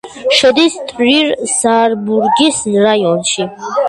[0.35, 3.47] შედის ტრირ-ზაარბურგის რაიონში.